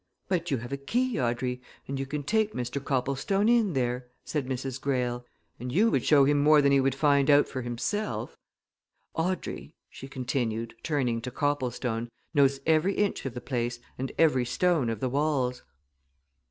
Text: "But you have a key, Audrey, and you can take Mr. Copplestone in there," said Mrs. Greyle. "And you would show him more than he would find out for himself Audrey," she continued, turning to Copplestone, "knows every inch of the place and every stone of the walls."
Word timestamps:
"But 0.27 0.49
you 0.49 0.57
have 0.57 0.71
a 0.71 0.77
key, 0.77 1.19
Audrey, 1.21 1.61
and 1.87 1.99
you 1.99 2.07
can 2.07 2.23
take 2.23 2.55
Mr. 2.55 2.83
Copplestone 2.83 3.47
in 3.47 3.73
there," 3.73 4.07
said 4.25 4.47
Mrs. 4.47 4.81
Greyle. 4.81 5.27
"And 5.59 5.71
you 5.71 5.91
would 5.91 6.03
show 6.03 6.25
him 6.25 6.39
more 6.41 6.59
than 6.59 6.71
he 6.71 6.79
would 6.79 6.95
find 6.95 7.29
out 7.29 7.47
for 7.47 7.61
himself 7.61 8.35
Audrey," 9.13 9.75
she 9.91 10.07
continued, 10.07 10.73
turning 10.81 11.21
to 11.21 11.29
Copplestone, 11.29 12.09
"knows 12.33 12.61
every 12.65 12.95
inch 12.95 13.27
of 13.27 13.35
the 13.35 13.41
place 13.41 13.79
and 13.95 14.11
every 14.17 14.43
stone 14.43 14.89
of 14.89 15.01
the 15.01 15.09
walls." 15.09 15.61